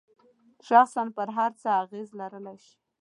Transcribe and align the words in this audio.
شخصاً 0.67 1.03
پر 1.15 1.27
هر 1.37 1.51
څه 1.61 1.67
اغیز 1.81 2.09
لرلای 2.19 2.57
شي. 2.65 2.73